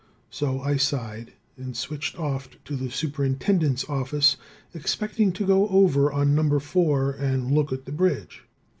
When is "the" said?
2.75-2.89, 7.85-7.91